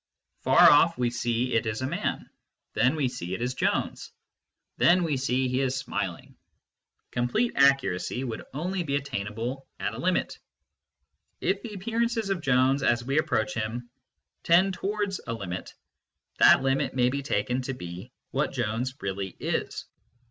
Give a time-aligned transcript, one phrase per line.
[0.39, 2.27] Far off, we see it is a man;
[2.73, 4.11] then we see it is Jones;
[4.77, 6.35] then we see he is smiling.
[7.11, 10.39] Complete accuracy would only be attainable as a limit:
[11.39, 13.91] if the appearances of Jones as we approach him
[14.41, 15.75] tend towards a limit,
[16.39, 19.85] that limit may be taken to be what Jones really is.